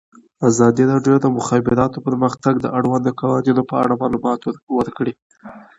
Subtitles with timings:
[0.49, 4.39] ازادي راډیو د د مخابراتو پرمختګ د اړونده قوانینو په اړه معلومات
[4.77, 5.13] ورکړي.